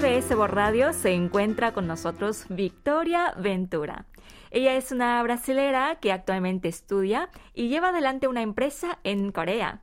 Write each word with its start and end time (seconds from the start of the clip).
World 0.00 0.54
Radio 0.54 0.92
se 0.92 1.12
encuentra 1.12 1.72
con 1.72 1.88
nosotros 1.88 2.46
Victoria 2.48 3.34
Ventura. 3.36 4.06
Ella 4.52 4.76
es 4.76 4.92
una 4.92 5.20
brasilera 5.24 5.96
que 5.96 6.12
actualmente 6.12 6.68
estudia 6.68 7.30
y 7.52 7.68
lleva 7.68 7.88
adelante 7.88 8.28
una 8.28 8.42
empresa 8.42 9.00
en 9.02 9.32
Corea. 9.32 9.80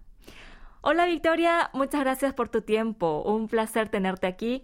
Hola 0.79 1.05
Victoria, 1.05 1.69
muchas 1.73 1.99
gracias 1.99 2.33
por 2.33 2.47
tu 2.47 2.61
tiempo. 2.61 3.23
Un 3.23 3.49
placer 3.49 3.89
tenerte 3.89 4.25
aquí. 4.25 4.63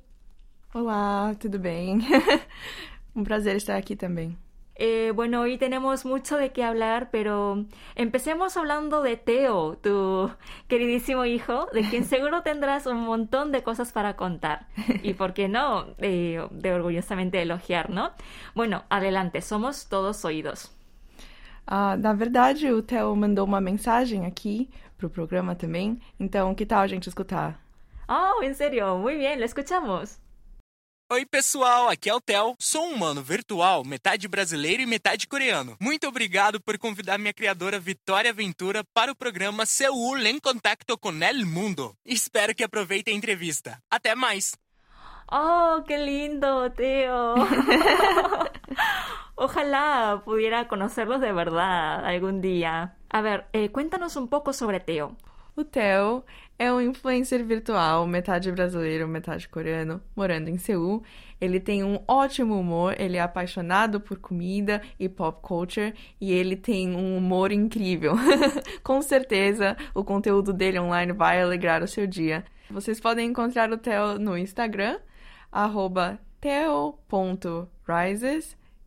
Olá, 0.74 1.36
tudo 1.38 1.60
bem? 1.60 2.00
um 3.14 3.26
prazer 3.26 3.58
estar 3.58 3.76
aqui 3.76 3.98
também. 3.98 4.38
Eh, 4.84 5.12
bueno, 5.14 5.42
hoy 5.42 5.60
tenemos 5.60 6.06
mucho 6.06 6.38
de 6.38 6.52
qué 6.52 6.64
hablar, 6.64 7.10
pero 7.12 7.66
empecemos 7.94 8.58
hablando 8.58 9.04
de 9.04 9.16
Teo, 9.16 9.78
tu 9.78 10.32
queridísimo 10.68 11.24
hijo, 11.26 11.68
de 11.72 11.88
quien 11.88 12.04
seguro 12.14 12.42
tendrás 12.42 12.88
un 12.88 12.98
montón 13.02 13.52
de 13.52 13.62
cosas 13.62 13.92
para 13.92 14.16
contar. 14.16 14.66
Y 15.04 15.14
por 15.14 15.36
qué 15.36 15.48
no, 15.48 15.86
eh, 16.00 16.44
de 16.50 16.74
orgullosamente 16.74 17.40
elogiar, 17.40 17.92
¿no? 17.92 18.10
Bueno, 18.56 18.82
adelante, 18.90 19.44
somos 19.44 19.88
todos 19.88 20.26
oídos. 20.26 20.72
Ah, 21.68 21.96
na 21.96 22.14
verdade, 22.14 22.72
o 22.72 22.82
Theo 22.82 23.16
mandou 23.16 23.46
uma 23.46 23.62
mensagem 23.62 24.26
aqui 24.26 24.68
pro 24.98 25.12
programa 25.12 25.54
também. 25.54 26.02
Então, 26.20 26.56
que 26.56 26.66
tal 26.66 26.82
a 26.82 26.88
gente 26.88 27.08
escutar? 27.08 27.60
Oh, 28.10 28.42
en 28.42 28.56
serio, 28.56 28.98
muy 28.98 29.16
bien, 29.16 29.38
lo 29.38 29.46
escuchamos. 29.46 30.18
Oi, 31.12 31.26
pessoal, 31.26 31.90
aqui 31.90 32.10
é 32.10 32.14
o 32.14 32.22
Theo. 32.22 32.56
Sou 32.58 32.86
um 32.86 32.94
humano 32.94 33.22
virtual, 33.22 33.84
metade 33.84 34.30
brasileiro 34.30 34.82
e 34.82 34.86
metade 34.86 35.28
coreano. 35.28 35.76
Muito 35.78 36.08
obrigado 36.08 36.62
por 36.62 36.78
convidar 36.78 37.18
minha 37.18 37.34
criadora 37.34 37.78
Vitória 37.78 38.32
Ventura 38.32 38.82
para 38.94 39.12
o 39.12 39.16
programa 39.16 39.66
Seul 39.66 40.20
em 40.20 40.40
Contacto 40.40 40.98
com 40.98 41.12
el 41.22 41.46
Mundo. 41.46 41.94
Espero 42.06 42.56
que 42.56 42.64
aproveitem 42.64 43.14
a 43.14 43.18
entrevista. 43.18 43.78
Até 43.92 44.16
mais! 44.16 44.56
Oh, 45.30 45.84
qué 45.86 45.98
lindo, 45.98 46.70
Teo. 46.78 47.36
Ojalá 49.36 50.22
pudiera 50.24 50.70
conocerlos 50.70 51.20
de 51.20 51.34
verdad 51.34 52.06
algún 52.06 52.40
día. 52.40 52.96
A 53.10 53.20
ver, 53.20 53.48
eh, 53.52 53.70
cuéntanos 53.70 54.16
un 54.16 54.30
poco 54.30 54.54
sobre 54.54 54.80
Teo. 54.80 55.18
O 55.56 55.64
Theo 55.66 56.24
é 56.58 56.72
um 56.72 56.80
influencer 56.80 57.44
virtual, 57.44 58.08
metade 58.08 58.50
brasileiro, 58.52 59.08
metade 59.08 59.50
coreano, 59.50 60.02
morando 60.16 60.50
em 60.50 60.58
Seul. 60.58 61.04
Ele 61.42 61.60
tem 61.60 61.84
um 61.84 62.00
ótimo 62.08 62.58
humor, 62.58 62.96
ele 62.98 63.18
é 63.18 63.22
apaixonado 63.22 64.00
por 64.00 64.18
comida 64.18 64.82
e 65.00 65.10
pop 65.10 65.42
culture 65.42 65.94
e 66.22 66.32
ele 66.32 66.56
tem 66.56 66.96
um 66.96 67.18
humor 67.18 67.52
incrível. 67.52 68.14
Com 68.82 69.02
certeza, 69.02 69.76
o 69.94 70.04
conteúdo 70.04 70.54
dele 70.54 70.80
online 70.80 71.12
vai 71.12 71.42
alegrar 71.42 71.84
o 71.84 71.88
seu 71.88 72.08
dia. 72.08 72.46
Vocês 72.70 73.00
podem 73.00 73.28
encontrar 73.28 73.72
o 73.72 73.78
Theo 73.78 74.18
no 74.18 74.38
Instagram, 74.38 75.00
theo.rises 76.40 76.98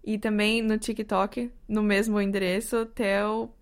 e 0.02 0.18
também 0.18 0.62
no 0.62 0.78
TikTok, 0.78 1.52
no 1.68 1.82
mesmo 1.82 2.20
endereço, 2.20 2.86
theo.rises. 2.86 3.54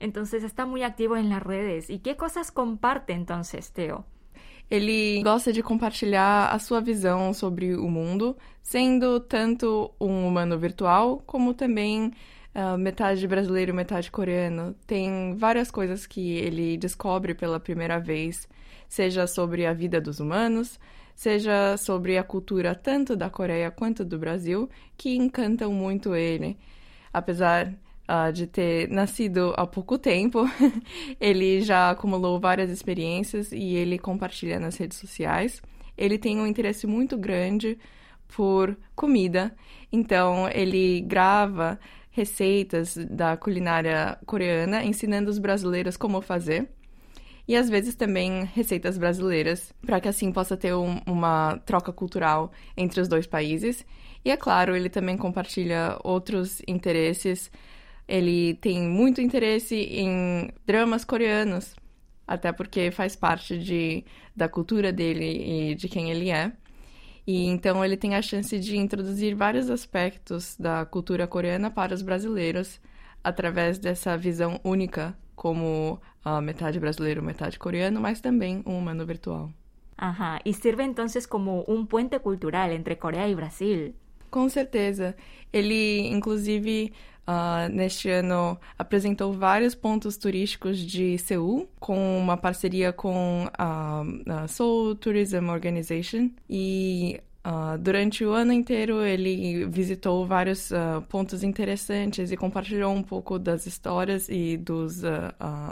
Entonces 0.00 0.44
está 0.44 0.66
muy 0.66 0.82
activo 0.82 1.16
en 1.16 1.28
las 1.28 1.42
redes. 1.42 1.90
¿Y 1.90 1.98
qué 2.00 2.16
cosas 2.16 2.50
comparte 2.50 3.12
entonces, 3.12 3.72
Teo? 3.72 4.04
Ele 4.70 5.22
gosta 5.22 5.50
de 5.50 5.62
compartilhar 5.62 6.52
a 6.52 6.58
sua 6.58 6.80
visão 6.80 7.32
sobre 7.32 7.74
o 7.74 7.88
mundo, 7.88 8.36
sendo 8.62 9.18
tanto 9.18 9.90
um 9.98 10.26
humano 10.28 10.58
virtual, 10.58 11.22
como 11.24 11.54
também 11.54 12.12
uh, 12.54 12.76
metade 12.76 13.26
brasileiro, 13.26 13.72
metade 13.72 14.10
coreano. 14.10 14.74
Tem 14.86 15.34
várias 15.34 15.70
coisas 15.70 16.06
que 16.06 16.36
ele 16.36 16.76
descobre 16.76 17.34
pela 17.34 17.58
primeira 17.58 17.98
vez, 17.98 18.46
seja 18.86 19.26
sobre 19.26 19.64
a 19.64 19.72
vida 19.72 20.02
dos 20.02 20.20
humanos, 20.20 20.78
seja 21.14 21.78
sobre 21.78 22.18
a 22.18 22.22
cultura 22.22 22.74
tanto 22.74 23.16
da 23.16 23.30
Coreia 23.30 23.70
quanto 23.70 24.04
do 24.04 24.18
Brasil, 24.18 24.68
que 24.98 25.16
encantam 25.16 25.72
muito 25.72 26.14
ele. 26.14 26.58
Apesar 27.10 27.74
uh, 28.08 28.32
de 28.32 28.46
ter 28.46 28.88
nascido 28.88 29.52
há 29.56 29.66
pouco 29.66 29.98
tempo. 29.98 30.44
ele 31.20 31.60
já 31.60 31.90
acumulou 31.90 32.40
várias 32.40 32.70
experiências 32.70 33.52
e 33.52 33.74
ele 33.74 33.98
compartilha 33.98 34.58
nas 34.58 34.76
redes 34.76 34.98
sociais. 34.98 35.60
Ele 35.96 36.16
tem 36.16 36.40
um 36.40 36.46
interesse 36.46 36.86
muito 36.86 37.16
grande 37.18 37.78
por 38.28 38.76
comida, 38.94 39.54
então 39.90 40.48
ele 40.50 41.00
grava 41.00 41.78
receitas 42.10 42.96
da 42.96 43.36
culinária 43.36 44.18
coreana, 44.26 44.84
ensinando 44.84 45.30
os 45.30 45.38
brasileiros 45.38 45.96
como 45.96 46.20
fazer. 46.20 46.68
E 47.46 47.56
às 47.56 47.70
vezes 47.70 47.94
também 47.94 48.44
receitas 48.44 48.98
brasileiras, 48.98 49.72
para 49.80 50.00
que 50.00 50.08
assim 50.08 50.30
possa 50.30 50.54
ter 50.56 50.74
um, 50.74 51.00
uma 51.06 51.56
troca 51.64 51.90
cultural 51.90 52.52
entre 52.76 53.00
os 53.00 53.08
dois 53.08 53.26
países. 53.26 53.86
E 54.22 54.30
é 54.30 54.36
claro, 54.36 54.76
ele 54.76 54.90
também 54.90 55.16
compartilha 55.16 55.98
outros 56.04 56.60
interesses 56.68 57.50
ele 58.08 58.54
tem 58.54 58.80
muito 58.88 59.20
interesse 59.20 59.76
em 59.76 60.50
dramas 60.66 61.04
coreanos, 61.04 61.76
até 62.26 62.50
porque 62.50 62.90
faz 62.90 63.14
parte 63.14 63.58
de, 63.58 64.04
da 64.34 64.48
cultura 64.48 64.90
dele 64.90 65.70
e 65.70 65.74
de 65.74 65.88
quem 65.88 66.10
ele 66.10 66.30
é. 66.30 66.50
E 67.26 67.44
então 67.44 67.84
ele 67.84 67.96
tem 67.96 68.14
a 68.14 68.22
chance 68.22 68.58
de 68.58 68.78
introduzir 68.78 69.34
vários 69.34 69.68
aspectos 69.68 70.56
da 70.58 70.86
cultura 70.86 71.26
coreana 71.26 71.70
para 71.70 71.94
os 71.94 72.00
brasileiros 72.00 72.80
através 73.22 73.78
dessa 73.78 74.16
visão 74.16 74.58
única 74.64 75.14
como 75.36 76.00
uh, 76.24 76.40
metade 76.40 76.80
brasileiro, 76.80 77.22
metade 77.22 77.58
coreano, 77.58 78.00
mas 78.00 78.20
também 78.20 78.62
um 78.66 78.78
humano 78.78 79.04
virtual. 79.04 79.50
Ajá, 79.96 80.40
e 80.44 80.54
serve 80.54 80.84
então 80.84 81.06
como 81.28 81.64
um 81.68 81.84
puente 81.84 82.18
cultural 82.18 82.70
entre 82.70 82.96
Coreia 82.96 83.28
e 83.28 83.34
Brasil. 83.34 83.94
Com 84.30 84.48
certeza. 84.48 85.16
Ele, 85.52 86.06
inclusive, 86.08 86.92
Uh, 87.28 87.70
neste 87.70 88.08
ano 88.08 88.58
apresentou 88.78 89.34
vários 89.34 89.74
pontos 89.74 90.16
turísticos 90.16 90.78
de 90.78 91.18
Seul, 91.18 91.68
com 91.78 92.18
uma 92.18 92.38
parceria 92.38 92.90
com 92.90 93.46
a, 93.52 94.02
a 94.26 94.48
Seoul 94.48 94.94
Tourism 94.94 95.50
Organization. 95.50 96.30
E 96.48 97.20
uh, 97.46 97.76
durante 97.76 98.24
o 98.24 98.32
ano 98.32 98.50
inteiro 98.50 99.04
ele 99.04 99.66
visitou 99.66 100.26
vários 100.26 100.70
uh, 100.70 101.02
pontos 101.06 101.42
interessantes 101.42 102.32
e 102.32 102.36
compartilhou 102.36 102.94
um 102.94 103.02
pouco 103.02 103.38
das 103.38 103.66
histórias 103.66 104.30
e 104.30 104.56
dos 104.56 105.02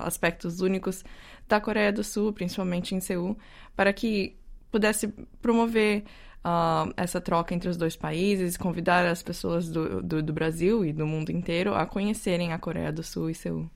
aspectos 0.03 0.61
únicos 0.61 1.03
da 1.49 1.59
Coreia 1.59 1.91
do 1.91 2.05
Sul, 2.05 2.35
principalmente 2.35 2.95
em 2.95 3.01
Seul, 3.01 3.35
para 3.75 3.95
que 3.95 4.37
pudesse 4.71 5.09
promover 5.41 6.05
uh, 6.47 6.93
essa 6.97 7.21
troca 7.21 7.55
entre 7.55 7.69
os 7.69 7.77
dois 7.77 7.97
países, 7.97 8.57
convidar 8.57 9.05
as 9.05 9.23
pessoas 9.23 9.69
do, 9.69 10.01
do, 10.01 10.23
do 10.23 10.33
Brasil 10.33 10.85
e 10.85 10.93
do 10.93 11.07
mundo 11.07 11.31
inteiro 11.31 11.75
a 11.75 11.85
conhecerem 11.85 12.53
a 12.53 12.59
Coreia 12.59 12.93
do 12.93 13.03
Sul 13.03 13.29
e 13.31 13.35
Seul. 13.35 13.69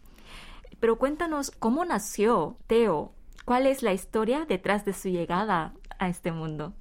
Pero 0.78 0.96
cuéntanos 0.96 1.50
cómo 1.50 1.84
nació 1.84 2.56
Teo. 2.66 3.12
¿Cuál 3.44 3.66
es 3.66 3.82
la 3.82 3.92
historia 3.92 4.46
detrás 4.46 4.84
de 4.84 4.92
su 4.92 5.08
llegada 5.08 5.72
a 5.98 6.08
este 6.08 6.30
mundo? 6.30 6.72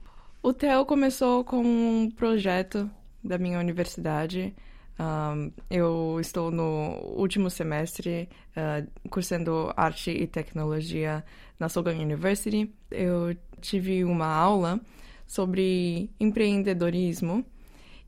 O 0.41 0.53
Theo 0.53 0.85
começou 0.85 1.43
com 1.43 1.61
um 1.61 2.09
projeto 2.11 2.89
da 3.21 3.37
minha 3.37 3.59
universidade. 3.59 4.55
Um, 4.97 5.51
eu 5.69 6.17
estou 6.19 6.51
no 6.51 6.97
último 7.17 7.49
semestre 7.49 8.29
uh, 8.55 9.09
cursando 9.09 9.73
arte 9.75 10.11
e 10.11 10.27
tecnologia 10.27 11.25
na 11.59 11.67
Sogang 11.67 12.01
University. 12.01 12.73
Eu 12.91 13.35
tive 13.59 14.05
uma 14.05 14.27
aula 14.27 14.79
sobre 15.29 16.09
empreendedorismo 16.19 17.45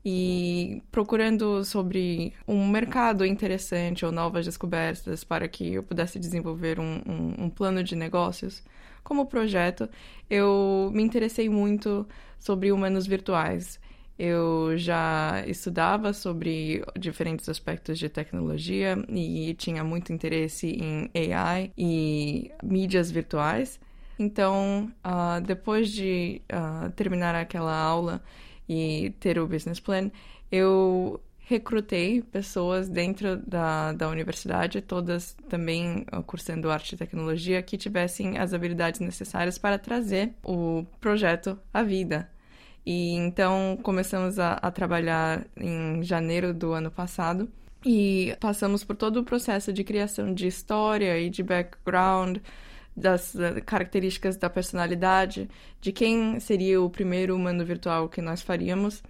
e 0.04 0.82
procurando 0.90 1.64
sobre 1.64 2.32
um 2.48 2.66
mercado 2.68 3.24
interessante 3.24 4.04
ou 4.04 4.10
novas 4.10 4.44
descobertas 4.44 5.22
para 5.22 5.46
que 5.46 5.74
eu 5.74 5.84
pudesse 5.84 6.18
desenvolver 6.18 6.80
um, 6.80 7.00
um, 7.06 7.44
um, 7.44 7.48
plano 7.48 7.84
de 7.84 7.94
negócios. 7.94 8.64
Como 9.04 9.26
projeto, 9.26 9.88
eu 10.28 10.90
me 10.92 11.04
interessei 11.04 11.48
muito 11.48 12.04
sobre 12.40 12.72
humanos 12.72 13.06
virtuais. 13.06 13.78
Eu 14.18 14.76
já 14.76 15.44
estudava 15.46 16.12
sobre 16.12 16.84
diferentes 16.98 17.48
aspectos 17.48 18.00
de 18.00 18.08
tecnologia 18.08 18.96
e 19.08 19.54
tinha 19.54 19.84
muito 19.84 20.12
interesse 20.12 20.66
em 20.66 21.08
AI 21.32 21.70
e 21.78 22.50
mídias 22.64 23.12
virtuais. 23.12 23.78
Então, 24.22 24.88
uh, 25.04 25.40
depois 25.40 25.90
de 25.90 26.40
uh, 26.52 26.90
terminar 26.92 27.34
aquela 27.34 27.76
aula 27.76 28.22
e 28.68 29.10
ter 29.18 29.36
o 29.36 29.48
business 29.48 29.80
plan, 29.80 30.12
eu 30.50 31.20
recrutei 31.38 32.22
pessoas 32.22 32.88
dentro 32.88 33.36
da, 33.38 33.92
da 33.92 34.08
universidade, 34.08 34.80
todas 34.80 35.36
também 35.48 36.06
uh, 36.12 36.22
cursando 36.22 36.70
arte 36.70 36.94
e 36.94 36.96
tecnologia, 36.96 37.60
que 37.62 37.76
tivessem 37.76 38.38
as 38.38 38.54
habilidades 38.54 39.00
necessárias 39.00 39.58
para 39.58 39.76
trazer 39.76 40.34
o 40.44 40.86
projeto 41.00 41.58
à 41.74 41.82
vida. 41.82 42.30
E 42.86 43.14
então 43.14 43.76
começamos 43.82 44.38
a, 44.38 44.52
a 44.54 44.70
trabalhar 44.70 45.44
em 45.56 46.00
janeiro 46.04 46.54
do 46.54 46.72
ano 46.72 46.92
passado 46.92 47.48
e 47.84 48.36
passamos 48.40 48.84
por 48.84 48.94
todo 48.94 49.18
o 49.18 49.24
processo 49.24 49.72
de 49.72 49.82
criação 49.82 50.32
de 50.32 50.46
história 50.46 51.18
e 51.18 51.28
de 51.28 51.42
background 51.42 52.38
das 52.96 53.34
características 53.64 54.36
da 54.36 54.50
personalidade, 54.50 55.48
de 55.80 55.92
quem 55.92 56.38
seria 56.40 56.80
o 56.80 56.90
primeiro 56.90 57.34
humano 57.34 57.64
virtual 57.64 58.08
que 58.08 58.20
nós 58.20 58.42
faríamos. 58.42 59.02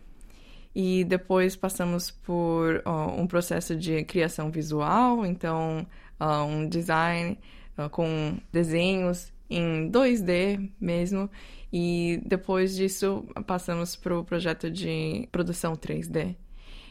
E 0.74 1.04
depois 1.04 1.54
passamos 1.54 2.10
por 2.10 2.82
uh, 2.86 3.20
um 3.20 3.26
processo 3.26 3.76
de 3.76 4.04
criação 4.04 4.50
visual, 4.50 5.26
então 5.26 5.86
uh, 6.18 6.44
um 6.44 6.66
design 6.66 7.38
uh, 7.76 7.90
com 7.90 8.38
desenhos 8.50 9.30
em 9.50 9.90
2D 9.90 10.70
mesmo. 10.80 11.28
E 11.70 12.22
depois 12.24 12.74
disso 12.74 13.24
passamos 13.46 13.96
para 13.96 14.18
o 14.18 14.24
projeto 14.24 14.70
de 14.70 15.28
produção 15.30 15.74
3D. 15.74 16.36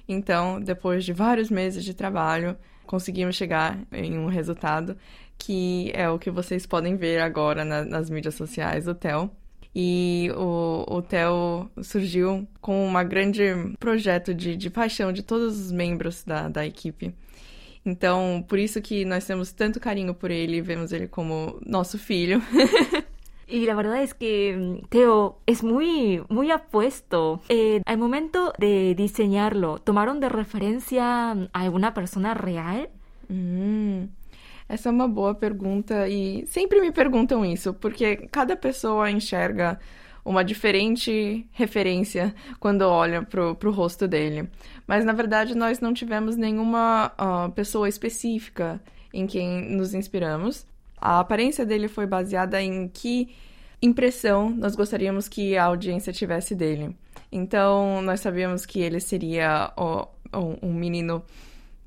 Então, 0.08 0.60
depois 0.60 1.06
de 1.06 1.14
vários 1.14 1.50
meses 1.50 1.84
de 1.84 1.94
trabalho, 1.94 2.58
conseguimos 2.86 3.36
chegar 3.36 3.80
em 3.92 4.18
um 4.18 4.28
resultado 4.28 4.98
que 5.42 5.92
é 5.96 6.08
o 6.08 6.20
que 6.20 6.30
vocês 6.30 6.68
podem 6.68 6.96
ver 6.96 7.20
agora 7.20 7.66
na, 7.66 7.84
nas 7.84 8.10
mídias 8.12 8.36
sociais 8.36 8.86
do 8.86 8.94
Theo. 8.94 9.32
E 9.74 10.30
o, 10.36 10.86
o 10.88 11.02
Theo 11.02 11.72
surgiu 11.82 12.48
com 12.60 12.88
um 12.88 13.08
grande 13.08 13.44
projeto 13.80 14.36
de, 14.36 14.56
de 14.56 14.70
paixão 14.70 15.12
de 15.12 15.24
todos 15.24 15.60
os 15.60 15.72
membros 15.72 16.24
da, 16.24 16.48
da 16.48 16.64
equipe. 16.64 17.16
Então, 17.84 18.46
por 18.48 18.60
isso 18.60 18.80
que 18.82 19.04
nós 19.04 19.26
temos 19.26 19.52
tanto 19.52 19.80
carinho 19.80 20.14
por 20.14 20.30
ele 20.30 20.58
e 20.58 20.62
vemos 20.62 20.92
ele 20.92 21.08
como 21.08 21.60
nosso 21.66 21.98
filho. 21.98 22.40
Y 23.48 23.66
la 23.66 23.74
verdad 23.74 24.04
es 24.04 24.14
que 24.14 24.56
mm, 24.56 24.90
Teo 24.90 25.40
es 25.48 25.64
muy, 25.64 26.22
muy 26.30 26.52
apuesto. 26.52 27.42
Eh, 27.50 27.82
al 27.86 27.98
momento 27.98 28.54
de 28.60 28.94
diseñarlo, 28.94 29.80
¿tomaron 29.80 30.20
de 30.20 30.30
referencia 30.30 31.32
a 31.32 31.48
alguna 31.54 31.96
persona 31.96 32.36
real? 32.36 32.90
Hum, 33.30 34.10
essa 34.72 34.90
é 34.90 34.92
uma 34.92 35.08
boa 35.08 35.36
pergunta 35.36 36.08
e 36.08 36.46
sempre 36.48 36.80
me 36.80 36.92
perguntam 36.92 37.46
isso, 37.46 37.74
porque 37.74 38.28
cada 38.32 38.56
pessoa 38.56 39.12
enxerga 39.12 39.78
uma 40.24 40.44
diferente 40.44 41.46
referência 41.52 42.34
quando 42.60 42.84
olha 42.84 43.22
pro, 43.24 43.56
pro 43.56 43.72
rosto 43.72 44.08
dele. 44.08 44.48
Mas 44.88 45.04
na 45.04 45.14
verdade 45.14 45.56
nós 45.56 45.80
não 45.80 45.94
tivemos 45.94 46.38
nenhuma 46.38 47.12
uh, 47.20 47.52
pessoa 47.52 47.90
específica 47.90 48.82
em 49.14 49.28
quem 49.28 49.76
nos 49.76 49.94
inspiramos. 49.94 50.66
A 50.98 51.20
aparência 51.20 51.66
dele 51.66 51.88
foi 51.88 52.06
baseada 52.06 52.62
em 52.62 52.88
que 52.88 53.30
impressão 53.82 54.50
nós 54.52 54.76
gostaríamos 54.76 55.28
que 55.28 55.58
a 55.58 55.66
audiência 55.66 56.14
tivesse 56.14 56.56
dele. 56.56 56.96
Então, 57.32 58.02
nós 58.02 58.20
sabíamos 58.20 58.66
que 58.66 58.80
ele 58.80 59.00
seria 59.00 59.74
um 60.62 60.74
menino 60.74 61.24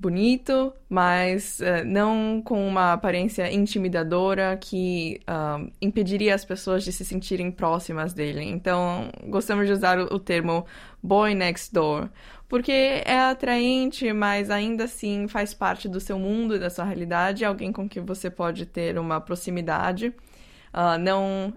bonito, 0.05 0.71
mas 0.87 1.61
uh, 1.61 1.83
não 1.87 2.43
com 2.45 2.69
uma 2.69 2.93
aparência 2.93 3.51
intimidadora 3.51 4.55
que 4.55 5.19
uh, 5.23 5.67
impediria 5.81 6.35
as 6.35 6.45
pessoas 6.45 6.85
de 6.85 6.93
se 6.93 7.07
sentirem 7.07 7.51
próximas 7.51 8.13
dele. 8.13 8.43
Então, 8.43 9.09
gostamos 9.27 9.67
de 9.67 9.73
usar 9.73 9.99
o, 9.99 10.19
termo 10.19 10.67
boy 11.03 11.35
next 11.35 11.73
door, 11.73 12.11
porque 12.47 13.03
é 13.07 13.19
atraente, 13.19 14.13
mas 14.13 14.51
ainda 14.51 14.85
assim 14.85 15.27
faz 15.27 15.55
parte 15.55 15.89
do 15.89 15.99
seu 15.99 16.19
mundo 16.19 16.55
e 16.55 16.59
da 16.59 16.69
sua 16.69 16.85
realidade, 16.85 17.43
alguém 17.43 17.73
com 17.73 17.89
quem 17.89 18.05
você 18.05 18.29
pode 18.29 18.67
ter 18.67 18.99
uma 18.99 19.23
proximidade. 19.23 20.09
Uh, 20.75 20.99
não, 21.01 21.55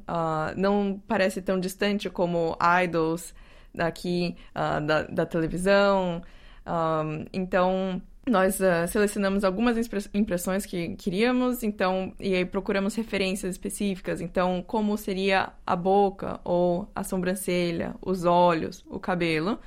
não 0.55 1.01
parece 1.05 1.41
tão 1.41 1.59
distante 1.59 2.09
como 2.09 2.57
idols 2.81 3.33
daqui 3.75 4.38
da, 4.53 5.03
da 5.03 5.25
televisão. 5.25 6.21
Um, 6.65 7.25
então, 7.33 8.01
nós 8.27 8.59
uh, 8.59 8.88
selecionamos 8.88 9.44
algumas 9.44 9.77
impressões 10.13 10.65
que 10.65 10.95
queríamos, 10.95 11.63
então, 11.63 12.13
e 12.19 12.35
aí 12.35 12.45
procuramos 12.45 12.95
referências 12.95 13.51
específicas. 13.51 14.21
Então, 14.21 14.63
como 14.65 14.97
seria 14.97 15.53
a 15.65 15.75
boca 15.75 16.39
ou 16.44 16.89
a 16.94 17.03
sobrancelha, 17.03 17.95
os 18.01 18.25
olhos, 18.25 18.85
o 18.88 19.00
cabelo. 19.00 19.59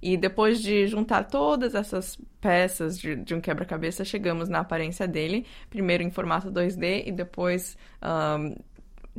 E 0.00 0.16
depois 0.16 0.60
de 0.60 0.86
juntar 0.88 1.24
todas 1.24 1.74
essas 1.74 2.18
peças 2.40 2.98
de, 2.98 3.14
de 3.14 3.34
um 3.34 3.40
quebra-cabeça, 3.40 4.04
chegamos 4.04 4.48
na 4.48 4.58
aparência 4.58 5.06
dele, 5.06 5.46
primeiro 5.70 6.02
em 6.02 6.10
formato 6.10 6.50
2D 6.50 7.04
e 7.06 7.12
depois 7.12 7.76
um, 8.02 8.56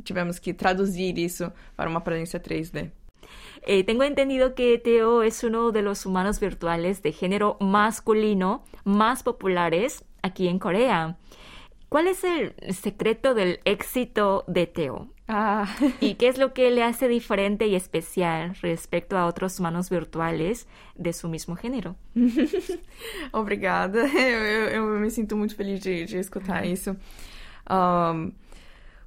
tivemos 0.02 0.38
que 0.38 0.52
traduzir 0.52 1.16
isso 1.18 1.50
para 1.74 1.88
uma 1.88 1.98
aparência 1.98 2.38
3D. 2.38 2.90
Eh, 3.62 3.84
tengo 3.84 4.02
entendido 4.02 4.54
que 4.54 4.78
Teo 4.78 5.22
es 5.22 5.42
uno 5.44 5.72
de 5.72 5.82
los 5.82 6.06
humanos 6.06 6.40
virtuales 6.40 7.02
de 7.02 7.12
género 7.12 7.56
masculino 7.60 8.64
más 8.84 9.22
populares 9.22 10.04
aquí 10.22 10.48
en 10.48 10.58
Corea. 10.58 11.16
¿Cuál 11.88 12.08
es 12.08 12.24
el 12.24 12.54
secreto 12.74 13.34
del 13.34 13.60
éxito 13.64 14.44
de 14.48 14.66
Teo? 14.66 15.08
Ah. 15.28 15.74
¿Y 16.00 16.14
qué 16.14 16.28
es 16.28 16.38
lo 16.38 16.52
que 16.52 16.70
le 16.70 16.82
hace 16.82 17.08
diferente 17.08 17.66
y 17.66 17.74
especial 17.76 18.54
respecto 18.60 19.16
a 19.16 19.26
otros 19.26 19.58
humanos 19.58 19.88
virtuales 19.88 20.66
de 20.96 21.12
su 21.12 21.28
mismo 21.28 21.56
género? 21.56 21.96
Obrigada. 23.32 24.06
Eu, 24.14 24.68
eu, 24.68 24.84
me 25.00 25.10
sinto 25.10 25.36
muito 25.36 25.56
feliz 25.56 25.80
de, 25.82 26.04
de 26.04 26.18
escutar 26.18 26.66
isso. 26.66 26.96
Um, 27.70 28.32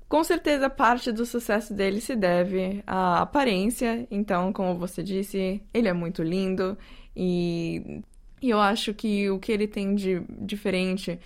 Com 0.07 0.23
certeza, 0.23 0.69
parte 0.69 1.11
do 1.11 1.25
sucesso 1.25 1.73
dele 1.73 1.99
se 1.99 2.15
deve 2.15 2.81
à 2.87 3.21
aparência. 3.21 4.07
Então, 4.09 4.53
como 4.53 4.75
você 4.75 5.03
disse, 5.03 5.61
ele 5.73 5.87
é 5.89 5.93
muito 5.93 6.23
lindo 6.23 6.77
e, 7.15 8.01
eu 8.41 8.59
acho 8.59 8.93
que 8.93 9.29
o 9.29 9.39
que 9.39 9.51
ele 9.51 9.67
tem 9.67 9.95
de 9.95 10.21
diferente 10.39 11.19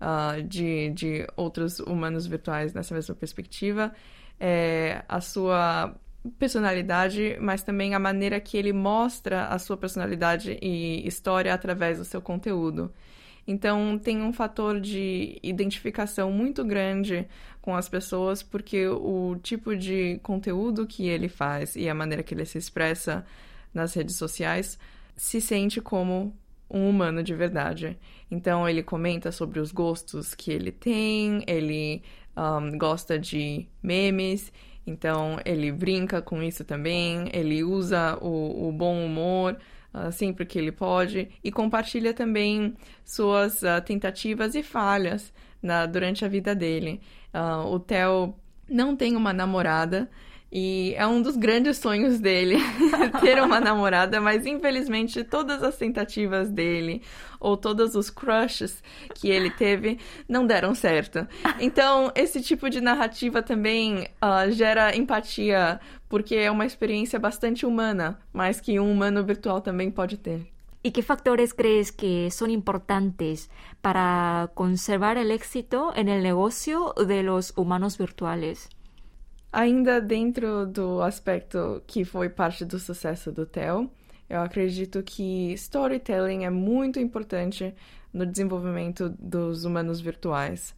uh, 0.00 0.42
de, 0.42 0.90
de 0.90 1.26
outros 1.36 1.78
humanos 1.80 2.26
virtuais 2.26 2.74
nessa 2.74 2.94
mesma 2.94 3.14
perspectiva 3.14 3.94
é 4.38 5.02
a 5.08 5.20
sua 5.20 5.94
personalidade, 6.38 7.38
mas 7.40 7.62
também 7.62 7.94
a 7.94 7.98
maneira 7.98 8.40
que 8.40 8.56
ele 8.56 8.72
mostra 8.72 9.46
a 9.46 9.58
sua 9.58 9.76
personalidade 9.76 10.58
e 10.60 11.06
história 11.06 11.54
através 11.54 11.98
do 11.98 12.04
seu 12.04 12.20
conteúdo. 12.20 12.92
Então, 13.46 13.98
tem 13.98 14.22
um 14.22 14.32
fator 14.32 14.80
de 14.80 15.38
identificação 15.42 16.32
muito 16.32 16.64
grande 16.64 17.26
com 17.62 17.76
as 17.76 17.88
pessoas, 17.88 18.42
porque 18.42 18.86
o 18.88 19.36
tipo 19.42 19.76
de 19.76 20.18
conteúdo 20.22 20.86
que 20.86 21.06
ele 21.06 21.28
faz 21.28 21.76
e 21.76 21.88
a 21.88 21.94
maneira 21.94 22.22
que 22.22 22.34
ele 22.34 22.44
se 22.44 22.58
expressa 22.58 23.24
nas 23.72 23.94
redes 23.94 24.16
sociais 24.16 24.78
se 25.16 25.40
sente 25.40 25.80
como 25.80 26.34
um 26.68 26.88
humano 26.88 27.22
de 27.22 27.34
verdade. 27.34 27.96
Então, 28.30 28.68
ele 28.68 28.82
comenta 28.82 29.30
sobre 29.30 29.60
os 29.60 29.70
gostos 29.70 30.34
que 30.34 30.50
ele 30.50 30.72
tem, 30.72 31.44
ele 31.46 32.02
um, 32.36 32.76
gosta 32.76 33.18
de 33.18 33.66
memes, 33.82 34.52
então 34.86 35.38
ele 35.44 35.72
brinca 35.72 36.20
com 36.20 36.42
isso 36.42 36.64
também, 36.64 37.30
ele 37.32 37.64
usa 37.64 38.18
o, 38.20 38.68
o 38.68 38.72
bom 38.72 39.04
humor 39.04 39.56
uh, 39.96 40.12
sempre 40.12 40.44
que 40.44 40.58
ele 40.58 40.70
pode 40.70 41.28
e 41.42 41.50
compartilha 41.50 42.12
também 42.12 42.74
suas 43.04 43.62
uh, 43.62 43.80
tentativas 43.84 44.54
e 44.54 44.62
falhas 44.62 45.32
na, 45.62 45.86
durante 45.86 46.24
a 46.24 46.28
vida 46.28 46.54
dele. 46.54 47.00
Uh, 47.34 47.74
o 47.74 47.80
Theo 47.80 48.34
não 48.68 48.94
tem 48.94 49.16
uma 49.16 49.32
namorada, 49.32 50.08
e 50.50 50.94
é 50.96 51.06
um 51.06 51.20
dos 51.20 51.36
grandes 51.36 51.76
sonhos 51.78 52.20
dele 52.20 52.56
ter 53.20 53.42
uma 53.42 53.58
namorada, 53.60 54.20
mas 54.20 54.46
infelizmente 54.46 55.24
todas 55.24 55.62
as 55.62 55.76
tentativas 55.76 56.50
dele 56.50 57.02
ou 57.40 57.56
todos 57.56 57.94
os 57.94 58.08
crushes 58.08 58.82
que 59.14 59.28
ele 59.28 59.50
teve 59.50 59.98
não 60.28 60.46
deram 60.46 60.74
certo. 60.74 61.26
Então, 61.60 62.12
esse 62.14 62.40
tipo 62.40 62.70
de 62.70 62.80
narrativa 62.80 63.42
também 63.42 64.08
uh, 64.22 64.50
gera 64.50 64.96
empatia, 64.96 65.80
porque 66.08 66.34
é 66.34 66.50
uma 66.50 66.66
experiência 66.66 67.18
bastante 67.18 67.66
humana, 67.66 68.18
mas 68.32 68.60
que 68.60 68.78
um 68.78 68.90
humano 68.90 69.24
virtual 69.24 69.60
também 69.60 69.90
pode 69.90 70.16
ter. 70.16 70.46
¿Y 70.82 70.92
qué 70.92 71.02
factores 71.02 71.52
crees 71.52 71.90
que 71.90 72.30
son 72.30 72.48
importantes 72.50 73.50
para 73.82 74.50
conservar 74.54 75.16
el 75.16 75.32
éxito 75.32 75.92
en 75.96 76.08
el 76.08 76.22
negocio 76.22 76.94
de 77.08 77.24
los 77.24 77.52
humanos 77.56 77.98
virtuales? 77.98 78.68
Ainda 79.50 80.00
dentro 80.00 80.64
do 80.64 81.02
aspecto 81.02 81.82
que 81.88 82.04
foi 82.04 82.28
parte 82.28 82.64
do 82.64 82.78
sucesso 82.78 83.32
do 83.32 83.46
Theo, 83.46 83.90
eu 84.28 84.40
acredito 84.40 85.02
que 85.02 85.52
storytelling 85.54 86.44
é 86.44 86.50
muito 86.50 87.00
importante 87.00 87.74
no 88.12 88.24
desenvolvimento 88.24 89.08
dos 89.18 89.64
humanos 89.64 90.00
virtuais, 90.00 90.72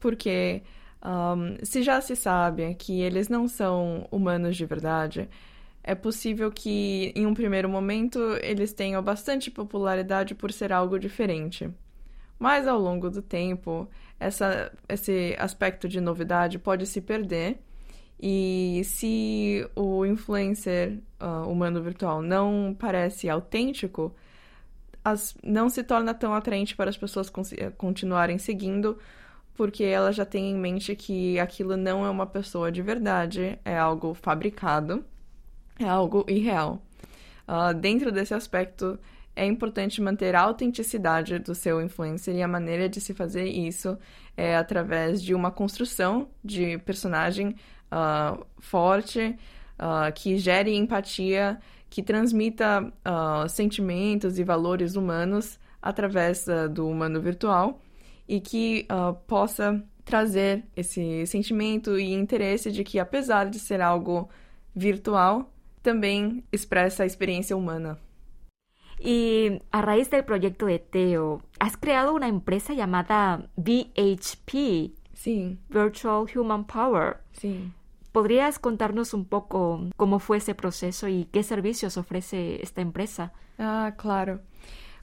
porque 0.00 0.62
um, 1.04 1.64
se 1.64 1.82
já 1.82 2.00
se 2.00 2.14
sabe 2.14 2.74
que 2.74 3.00
eles 3.00 3.28
não 3.28 3.48
são 3.48 4.06
humanos 4.10 4.56
de 4.56 4.64
verdade, 4.64 5.28
é 5.82 5.94
possível 5.94 6.50
que 6.50 7.12
em 7.16 7.26
um 7.26 7.34
primeiro 7.34 7.68
momento 7.68 8.18
eles 8.40 8.72
tenham 8.72 9.02
bastante 9.02 9.50
popularidade 9.50 10.34
por 10.34 10.52
ser 10.52 10.72
algo 10.72 10.98
diferente. 10.98 11.68
Mas 12.38 12.66
ao 12.66 12.78
longo 12.78 13.10
do 13.10 13.22
tempo, 13.22 13.88
essa, 14.18 14.72
esse 14.88 15.36
aspecto 15.38 15.88
de 15.88 16.00
novidade 16.00 16.58
pode 16.58 16.86
se 16.86 17.00
perder 17.00 17.58
e 18.20 18.82
se 18.84 19.68
o 19.74 20.06
influencer 20.06 20.98
uh, 21.20 21.48
humano 21.48 21.82
virtual 21.82 22.22
não 22.22 22.76
parece 22.78 23.28
autêntico, 23.28 24.14
as, 25.04 25.36
não 25.42 25.68
se 25.68 25.82
torna 25.82 26.14
tão 26.14 26.32
atraente 26.32 26.76
para 26.76 26.88
as 26.88 26.96
pessoas 26.96 27.30
continuarem 27.76 28.38
seguindo, 28.38 28.96
porque 29.54 29.84
ela 29.84 30.12
já 30.12 30.24
tem 30.24 30.50
em 30.50 30.56
mente 30.56 30.96
que 30.96 31.38
aquilo 31.38 31.76
não 31.76 32.04
é 32.04 32.10
uma 32.10 32.26
pessoa 32.26 32.72
de 32.72 32.82
verdade, 32.82 33.58
é 33.64 33.76
algo 33.76 34.14
fabricado, 34.14 35.04
é 35.78 35.84
algo 35.84 36.24
irreal. 36.28 36.80
Uh, 37.46 37.74
dentro 37.74 38.10
desse 38.10 38.34
aspecto, 38.34 38.98
é 39.34 39.44
importante 39.44 40.00
manter 40.00 40.34
a 40.34 40.42
autenticidade 40.42 41.38
do 41.38 41.54
seu 41.54 41.80
influencer 41.80 42.34
e 42.34 42.42
a 42.42 42.48
maneira 42.48 42.88
de 42.88 43.00
se 43.00 43.14
fazer 43.14 43.46
isso 43.46 43.98
é 44.36 44.56
através 44.56 45.22
de 45.22 45.34
uma 45.34 45.50
construção 45.50 46.28
de 46.44 46.78
personagem 46.78 47.56
uh, 47.90 48.44
forte, 48.58 49.36
uh, 49.78 50.12
que 50.14 50.38
gere 50.38 50.74
empatia, 50.74 51.58
que 51.90 52.02
transmita 52.02 52.90
sentimentos 53.50 54.38
e 54.38 54.44
valores 54.44 54.96
humanos 54.96 55.60
através 55.82 56.46
do 56.70 56.88
humano 56.88 57.20
virtual 57.20 57.81
e 58.28 58.40
que 58.40 58.86
possa 59.26 59.82
trazer 60.04 60.64
esse 60.76 61.26
sentimento 61.26 61.98
e 61.98 62.12
interesse 62.12 62.70
de 62.72 62.82
que, 62.82 62.98
apesar 62.98 63.48
de 63.48 63.58
ser 63.58 63.80
algo 63.80 64.28
virtual, 64.74 65.52
também 65.82 66.44
expressa 66.52 67.02
a 67.02 67.06
experiência 67.06 67.56
humana. 67.56 67.98
Y 69.00 69.60
a 69.72 69.80
raíz 69.80 70.10
del 70.10 70.24
proyecto 70.24 70.66
de 70.66 70.78
Teo, 70.78 71.42
has 71.58 71.76
creado 71.76 72.14
una 72.14 72.28
empresa 72.28 72.72
llamada 72.72 73.48
VHP. 73.56 74.92
Sí. 75.14 75.58
Virtual 75.68 76.26
Human 76.34 76.64
Power. 76.64 77.18
Sí. 77.32 77.72
¿Podrías 78.12 78.58
contarnos 78.58 79.14
un 79.14 79.24
poco 79.24 79.88
cómo 79.96 80.18
fue 80.18 80.36
ese 80.36 80.54
proceso 80.54 81.08
y 81.08 81.24
qué 81.32 81.42
servicios 81.42 81.96
ofrece 81.96 82.62
esta 82.62 82.80
empresa? 82.80 83.32
Ah, 83.58 83.94
claro. 83.96 84.40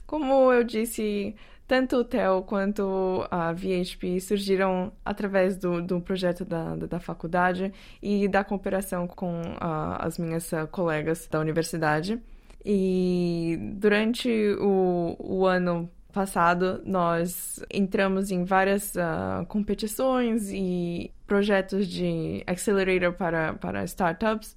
Como 0.06 0.52
eu 0.52 0.64
disse, 0.64 1.34
tanto 1.70 1.98
o 1.98 2.04
TEL 2.04 2.42
quanto 2.42 3.28
a 3.30 3.52
VHP 3.52 4.20
surgiram 4.20 4.92
através 5.04 5.56
do, 5.56 5.80
do 5.80 6.00
projeto 6.00 6.44
da, 6.44 6.74
da, 6.74 6.86
da 6.86 6.98
faculdade 6.98 7.72
e 8.02 8.26
da 8.26 8.42
cooperação 8.42 9.06
com 9.06 9.40
uh, 9.40 9.94
as 10.00 10.18
minhas 10.18 10.50
uh, 10.50 10.66
colegas 10.68 11.28
da 11.30 11.38
universidade. 11.38 12.20
E 12.66 13.56
durante 13.74 14.28
o, 14.58 15.14
o 15.16 15.46
ano 15.46 15.88
passado, 16.12 16.82
nós 16.84 17.62
entramos 17.72 18.32
em 18.32 18.42
várias 18.42 18.92
uh, 18.96 19.46
competições 19.46 20.50
e 20.50 21.12
projetos 21.24 21.86
de 21.86 22.42
accelerator 22.48 23.12
para, 23.12 23.54
para 23.54 23.84
startups 23.84 24.56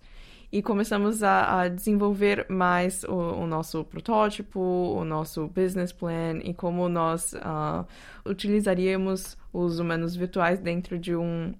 e 0.53 0.61
começamos 0.61 1.23
a, 1.23 1.61
a 1.61 1.67
desenvolver 1.67 2.45
mais 2.47 3.03
o, 3.05 3.15
o, 3.15 3.47
nosso 3.47 3.83
protótipo, 3.83 4.59
o 4.59 5.03
nosso 5.03 5.47
business 5.47 5.91
plan 5.91 6.37
e 6.43 6.53
como 6.53 6.87
nós 6.87 7.33
uh, 7.33 7.83
utilizaríamos 8.23 9.35
os 9.51 9.79
humanos 9.79 10.15
virtuais 10.15 10.59
dentro 10.59 10.99
de 10.99 11.15
um 11.15 11.55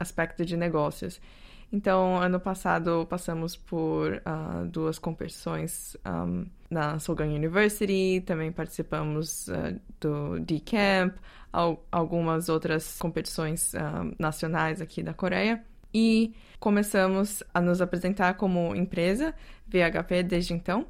aspecto 0.00 0.44
de 0.44 0.56
negócios. 0.56 1.20
Então, 1.72 2.16
ano 2.16 2.40
passado 2.40 3.06
passamos 3.08 3.54
por 3.54 4.14
uh, 4.14 4.66
duas 4.66 4.98
competições 4.98 5.96
um, 6.04 6.46
na 6.68 6.98
Sogang 6.98 7.32
University, 7.32 8.20
também 8.26 8.50
participamos 8.50 9.46
uh, 9.46 9.80
do 10.00 10.40
D-Camp, 10.40 11.14
al 11.52 11.80
algumas 11.92 12.48
outras 12.48 12.98
competições 12.98 13.72
uh, 13.74 14.12
nacionais 14.18 14.80
aqui 14.80 15.00
da 15.00 15.14
Coreia. 15.14 15.64
E 15.92 16.34
começamos 16.58 17.42
a 17.52 17.60
nos 17.60 17.80
apresentar 17.80 18.34
como 18.34 18.74
empresa 18.74 19.34
VHP 19.66 20.22
desde 20.22 20.54
então. 20.54 20.86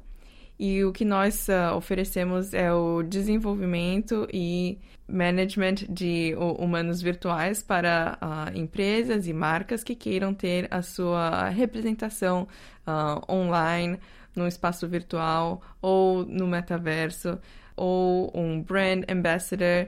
E 0.63 0.85
o 0.85 0.91
que 0.91 1.03
nós 1.03 1.47
uh, 1.47 1.75
oferecemos 1.75 2.53
é 2.53 2.71
o 2.71 3.01
desenvolvimento 3.01 4.27
e 4.31 4.77
management 5.07 5.87
de 5.89 6.35
humanos 6.59 7.01
virtuais 7.01 7.63
para 7.63 8.15
uh, 8.21 8.55
empresas 8.55 9.27
e 9.27 9.33
marcas 9.33 9.83
que 9.83 9.95
queiram 9.95 10.35
ter 10.35 10.67
a 10.69 10.83
sua 10.83 11.49
representação 11.49 12.47
uh, 12.85 13.33
online 13.33 13.97
no 14.35 14.47
espaço 14.47 14.87
virtual 14.87 15.63
ou 15.81 16.27
no 16.27 16.45
metaverso 16.45 17.39
ou 17.75 18.31
um 18.31 18.61
brand 18.61 19.03
ambassador 19.09 19.87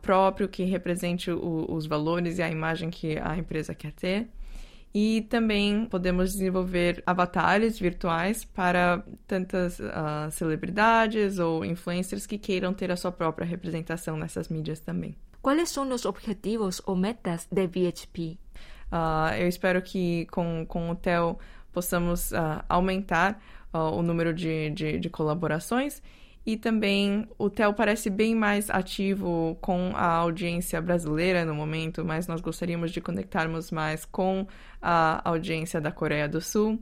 próprio 0.00 0.48
que 0.48 0.62
represente 0.62 1.32
o, 1.32 1.66
os 1.68 1.84
valores 1.84 2.38
e 2.38 2.42
a 2.42 2.48
imagem 2.48 2.90
que 2.90 3.18
a 3.18 3.36
empresa 3.36 3.74
quer 3.74 3.90
ter. 3.90 4.28
E 4.94 5.26
também 5.28 5.84
podemos 5.84 6.32
desenvolver 6.32 7.02
avatares 7.04 7.78
virtuais 7.78 8.44
para 8.44 9.04
tantas 9.26 9.78
uh, 9.78 10.30
celebridades 10.30 11.38
ou 11.38 11.64
influencers 11.64 12.26
que 12.26 12.38
queiram 12.38 12.72
ter 12.72 12.90
a 12.90 12.96
sua 12.96 13.12
própria 13.12 13.46
representação 13.46 14.16
nessas 14.16 14.48
mídias 14.48 14.80
também. 14.80 15.14
Quais 15.42 15.68
são 15.68 15.88
os 15.90 16.06
objetivos 16.06 16.80
ou 16.86 16.96
metas 16.96 17.46
de 17.50 17.66
VHP? 17.66 18.20
Uh, 18.30 18.38
ah, 18.92 19.38
eu 19.38 19.48
espero 19.48 19.82
que 19.82 20.26
com, 20.26 20.64
com 20.66 20.90
o 20.90 20.94
TEL 20.94 21.38
possamos 21.72 22.32
uh, 22.32 22.64
aumentar 22.68 23.40
o 23.72 24.00
número 24.00 24.32
de, 24.32 24.70
de, 24.70 24.98
de 24.98 25.10
colaborações 25.10 26.00
e 26.46 26.56
também 26.56 27.28
o 27.36 27.50
TEL 27.50 27.74
parece 27.74 28.08
bem 28.08 28.32
mais 28.32 28.70
ativo 28.70 29.58
com 29.60 29.90
a 29.96 30.06
audiência 30.06 30.80
brasileira 30.80 31.44
no 31.44 31.52
momento, 31.52 32.04
mas 32.04 32.28
nós 32.28 32.40
gostaríamos 32.40 32.92
de 32.92 33.00
conectarmos 33.00 33.72
mais 33.72 34.04
com 34.04 34.46
a 34.80 35.28
audiência 35.28 35.80
da 35.80 35.90
Coreia 35.90 36.28
do 36.28 36.40
Sul. 36.40 36.80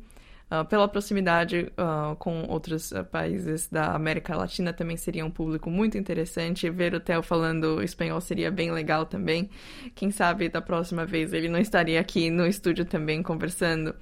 Uh, 0.51 0.63
pela 0.67 0.87
proximidade 0.87 1.73
uh, 1.73 2.15
com 2.17 2.43
outros 2.43 2.93
uh, 2.93 3.03
países 3.03 3.67
da 3.67 3.95
América 3.95 4.37
Latina 4.37 4.75
também 4.75 4.99
seria 4.99 5.25
um 5.25 5.31
público 5.31 5.71
muito 5.71 5.97
interessante. 5.97 6.69
Ver 6.69 6.95
o 6.95 7.01
Theo 7.01 7.23
falando 7.23 7.83
espanhol 7.83 8.21
seria 8.21 8.51
bem 8.51 8.71
legal 8.71 9.07
também. 9.07 9.49
Quem 9.95 10.11
sabe 10.11 10.51
da 10.51 10.61
próxima 10.61 11.07
vez 11.07 11.33
ele 11.33 11.49
não 11.49 11.59
estaria 11.59 11.99
aqui 11.99 12.29
no 12.29 12.47
estúdio 12.47 12.85
também 12.85 13.23
conversando. 13.23 13.95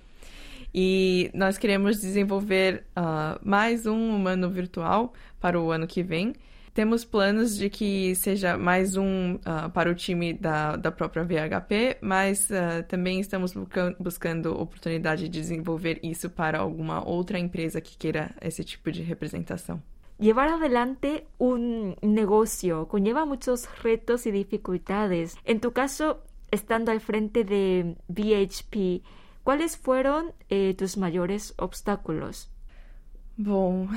E 0.75 1.31
nós 1.35 1.59
queremos 1.59 2.01
desenvolver 2.01 2.85
uh, 2.97 3.39
mais 3.43 3.87
um 3.87 4.17
humano 4.17 4.51
virtual 4.51 5.13
para 5.41 5.61
o 5.61 5.71
ano 5.71 5.87
que 5.87 6.03
vem. 6.03 6.35
Temos 6.75 7.05
planos 7.05 7.59
de 7.59 7.69
que 7.69 8.15
seja 8.15 8.57
mais 8.57 8.97
um 8.97 9.35
uh, 9.35 9.69
para 9.75 9.91
o 9.91 9.95
time 9.95 10.33
da, 10.33 10.75
da 10.77 10.91
própria 10.91 11.23
VHP, 11.23 11.99
mas 12.01 12.49
uh, 12.49 12.83
também 12.89 13.21
estamos 13.21 13.53
buscando 14.01 14.59
oportunidade 14.59 15.29
de 15.29 15.41
desenvolver 15.41 16.01
isso 16.03 16.31
para 16.31 16.59
alguma 16.61 17.07
outra 17.07 17.39
empresa 17.39 17.79
que 17.83 17.99
queira 17.99 18.35
esse 18.41 18.65
tipo 18.65 18.91
de 18.91 19.03
representação. 19.03 19.83
Llevar 20.19 20.49
adelante 20.49 21.25
un 21.39 21.95
negocio 22.01 22.87
conlleva 22.87 23.27
muchos 23.27 23.67
retos 23.83 24.25
y 24.25 24.31
dificultades. 24.31 25.37
En 25.45 25.59
tu 25.59 25.73
caso, 25.73 26.21
estando 26.51 26.91
al 26.91 27.01
frente 27.01 27.45
de 27.45 27.97
VHP, 28.09 29.03
¿Cuáles 29.43 29.77
fueron 29.77 30.33
eh, 30.49 30.75
tus 30.75 30.97
maiores 30.97 31.53
obstáculos? 31.59 32.49
Bom, 33.37 33.89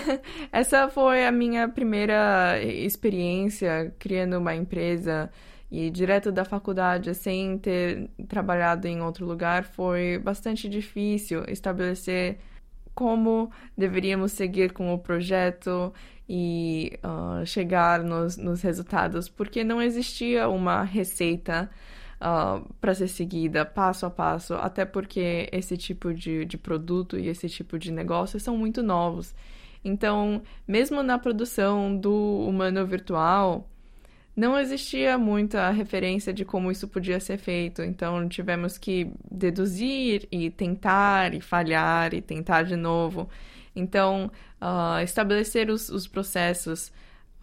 essa 0.52 0.88
foi 0.88 1.26
a 1.26 1.32
minha 1.32 1.68
primeira 1.68 2.62
experiência 2.62 3.94
criando 3.98 4.38
uma 4.38 4.54
empresa 4.54 5.30
e 5.70 5.90
direto 5.90 6.30
da 6.30 6.44
faculdade, 6.44 7.14
sem 7.14 7.58
ter 7.58 8.08
trabalhado 8.28 8.86
em 8.86 9.02
outro 9.02 9.26
lugar, 9.26 9.64
foi 9.64 10.18
bastante 10.18 10.68
difícil 10.68 11.42
estabelecer 11.48 12.38
como 12.94 13.50
deveríamos 13.76 14.32
seguir 14.32 14.72
com 14.72 14.94
o 14.94 14.98
projeto 14.98 15.92
e 16.28 16.98
uh, 17.02 17.44
chegar 17.44 18.02
nos, 18.04 18.36
nos 18.36 18.62
resultados, 18.62 19.28
porque 19.28 19.64
não 19.64 19.82
existia 19.82 20.48
uma 20.48 20.84
receita 20.84 21.68
uh, 22.14 22.20
ah, 22.20 22.62
para 22.80 22.94
ser 22.94 23.08
seguida 23.08 23.64
passo 23.64 24.06
a 24.06 24.10
passo, 24.10 24.54
até 24.54 24.84
porque 24.84 25.48
esse 25.52 25.76
tipo 25.76 26.12
de, 26.12 26.44
de 26.44 26.58
produto 26.58 27.18
e 27.18 27.28
esse 27.28 27.48
tipo 27.48 27.78
de 27.78 27.92
negócio 27.92 28.38
são 28.40 28.56
muito 28.56 28.82
novos. 28.82 29.34
Então, 29.84 30.42
mesmo 30.66 31.02
na 31.02 31.18
produção 31.18 31.96
do 31.96 32.46
humano 32.48 32.86
virtual, 32.86 33.68
não 34.36 34.58
existia 34.58 35.16
muita 35.16 35.70
referência 35.70 36.32
de 36.32 36.44
como 36.44 36.70
isso 36.70 36.88
podia 36.88 37.20
ser 37.20 37.36
feito. 37.38 37.82
Então, 37.82 38.28
tivemos 38.28 38.78
que 38.78 39.12
deduzir 39.30 40.26
e 40.30 40.50
tentar 40.50 41.34
e 41.34 41.40
falhar 41.40 42.14
e 42.14 42.20
tentar 42.20 42.62
de 42.62 42.76
novo. 42.76 43.28
Então, 43.76 44.30
uh, 44.60 45.02
estabelecer 45.02 45.70
os, 45.70 45.88
os 45.88 46.06
processos 46.06 46.92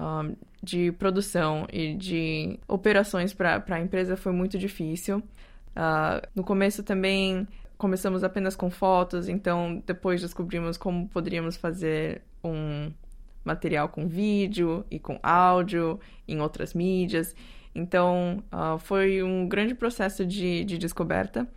um, 0.01 0.35
de 0.63 0.91
produção 0.93 1.67
e 1.71 1.93
de 1.93 2.59
operações 2.67 3.33
para 3.33 3.63
a 3.67 3.79
empresa 3.79 4.17
foi 4.17 4.31
muito 4.31 4.57
difícil. 4.57 5.19
Uh, 5.19 6.27
no 6.35 6.43
começo 6.43 6.83
também 6.83 7.47
começamos 7.77 8.23
apenas 8.23 8.55
com 8.55 8.69
fotos, 8.69 9.29
então 9.29 9.81
depois 9.85 10.21
descobrimos 10.21 10.77
como 10.77 11.07
poderíamos 11.07 11.55
fazer 11.55 12.21
um 12.43 12.91
material 13.43 13.89
com 13.89 14.07
vídeo 14.07 14.85
e 14.89 14.99
com 14.99 15.19
áudio 15.21 15.99
em 16.27 16.41
outras 16.41 16.73
mídias. 16.73 17.35
Então 17.73 18.43
uh, 18.51 18.77
foi 18.79 19.23
um 19.23 19.47
grande 19.47 19.75
processo 19.75 20.25
de, 20.25 20.65
de 20.65 20.77
descoberta. 20.77 21.47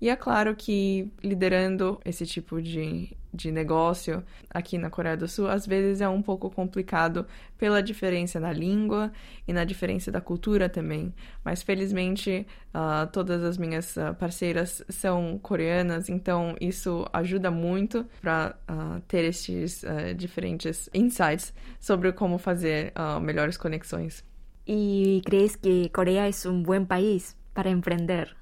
E 0.00 0.08
é 0.08 0.16
claro 0.16 0.56
que 0.56 1.12
liderando 1.22 2.00
esse 2.06 2.24
tipo 2.24 2.62
de, 2.62 3.14
de 3.34 3.52
negócio 3.52 4.24
aqui 4.48 4.78
na 4.78 4.88
Coreia 4.88 5.14
do 5.14 5.28
Sul, 5.28 5.46
às 5.46 5.66
vezes 5.66 6.00
é 6.00 6.08
um 6.08 6.22
pouco 6.22 6.48
complicado 6.50 7.26
pela 7.58 7.82
diferença 7.82 8.40
na 8.40 8.50
língua 8.50 9.12
e 9.46 9.52
na 9.52 9.62
diferença 9.62 10.10
da 10.10 10.18
cultura 10.18 10.70
também. 10.70 11.12
Mas 11.44 11.62
felizmente 11.62 12.46
uh, 12.74 13.06
todas 13.12 13.44
as 13.44 13.58
minhas 13.58 13.94
uh, 13.96 14.14
parceiras 14.18 14.82
são 14.88 15.38
coreanas, 15.42 16.08
então 16.08 16.56
isso 16.58 17.04
ajuda 17.12 17.50
muito 17.50 18.06
para 18.22 18.56
uh, 18.70 19.00
ter 19.06 19.24
estes 19.26 19.84
diferentes 20.16 20.88
insights 20.94 21.52
sobre 21.78 22.10
como 22.12 22.38
fazer 22.38 22.92
melhores 23.20 23.58
conexões. 23.58 24.24
¿Y 24.66 25.20
crees 25.26 25.56
que 25.56 25.90
Corea 25.90 26.28
es 26.28 26.46
un 26.46 26.62
buen 26.62 26.86
país 26.86 27.36
para 27.52 27.70
emprender? 27.70 28.36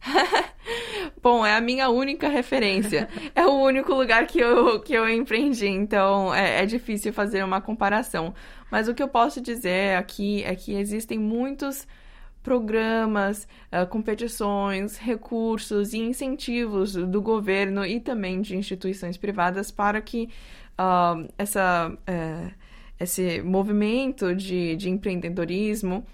Bom, 1.22 1.44
é 1.44 1.56
a 1.56 1.60
minha 1.60 1.88
única 1.88 2.28
referência. 2.28 3.08
é 3.34 3.46
o 3.46 3.52
único 3.52 3.92
lugar 3.94 4.26
que 4.26 4.38
eu, 4.38 4.80
que 4.80 4.92
eu 4.92 5.08
empreendi, 5.08 5.66
então 5.66 6.34
é, 6.34 6.62
é 6.62 6.66
difícil 6.66 7.12
fazer 7.12 7.44
uma 7.44 7.60
comparação. 7.60 8.34
Mas 8.70 8.88
o 8.88 8.94
que 8.94 9.02
eu 9.02 9.08
posso 9.08 9.40
dizer 9.40 9.96
aqui 9.96 10.42
é 10.44 10.54
que 10.54 10.74
existem 10.74 11.18
muitos 11.18 11.86
programas, 12.46 13.48
uh, 13.72 13.84
competições, 13.88 14.96
recursos 14.96 15.92
e 15.92 15.98
incentivos 15.98 16.92
do 16.92 17.20
governo 17.20 17.84
e 17.84 17.98
também 17.98 18.40
de 18.40 18.56
instituições 18.56 19.16
privadas 19.16 19.72
para 19.72 20.00
que 20.00 20.28
uh, 20.78 21.26
essa, 21.36 21.90
uh, 21.92 22.54
esse 23.00 23.42
movimento 23.42 24.32
de, 24.32 24.76
de 24.76 24.88
empreendedorismo 24.88 26.06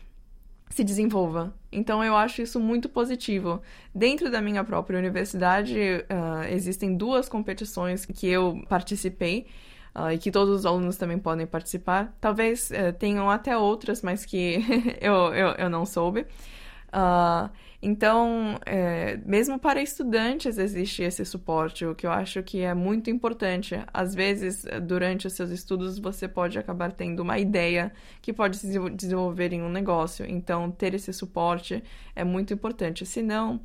se 0.72 0.82
desenvolva. 0.82 1.52
Então 1.70 2.02
eu 2.02 2.16
acho 2.16 2.40
isso 2.40 2.58
muito 2.58 2.88
positivo. 2.88 3.60
Dentro 3.94 4.30
da 4.30 4.40
minha 4.40 4.64
própria 4.64 4.98
universidade 4.98 5.78
uh, 5.78 6.44
existem 6.50 6.96
duas 6.96 7.28
competições 7.28 8.06
que 8.06 8.26
eu 8.26 8.62
participei. 8.68 9.46
Uh, 9.94 10.12
e 10.12 10.16
que 10.16 10.30
todos 10.30 10.60
os 10.60 10.64
alunos 10.64 10.96
também 10.96 11.18
podem 11.18 11.46
participar. 11.46 12.16
Talvez 12.18 12.70
uh, 12.70 12.94
tenham 12.98 13.28
até 13.28 13.54
outras, 13.54 14.00
mas 14.00 14.24
que 14.24 14.64
eu, 15.02 15.34
eu, 15.34 15.48
eu 15.48 15.68
não 15.68 15.84
soube. 15.84 16.24
Uh, 16.92 17.50
então, 17.80 18.60
é, 18.64 19.16
mesmo 19.26 19.58
para 19.58 19.82
estudantes 19.82 20.56
existe 20.56 21.02
esse 21.02 21.24
suporte, 21.24 21.84
o 21.84 21.96
que 21.96 22.06
eu 22.06 22.12
acho 22.12 22.40
que 22.42 22.60
é 22.60 22.72
muito 22.74 23.10
importante. 23.10 23.74
Às 23.92 24.14
vezes, 24.14 24.64
durante 24.82 25.26
os 25.26 25.32
seus 25.32 25.50
estudos, 25.50 25.98
você 25.98 26.28
pode 26.28 26.56
acabar 26.58 26.92
tendo 26.92 27.20
uma 27.20 27.40
ideia 27.40 27.92
que 28.20 28.32
pode 28.32 28.56
se 28.58 28.78
desenvolver 28.90 29.52
em 29.52 29.62
um 29.62 29.68
negócio. 29.68 30.24
Então, 30.28 30.70
ter 30.70 30.94
esse 30.94 31.12
suporte 31.12 31.82
é 32.14 32.22
muito 32.22 32.54
importante. 32.54 33.04
Senão, 33.04 33.60